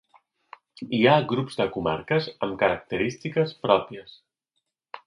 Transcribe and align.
Hi 0.99 1.01
ha 1.09 1.17
grups 1.33 1.59
de 1.61 1.67
comarques 1.75 2.31
amb 2.49 2.59
característiques 2.65 3.55
pròpies 3.69 4.19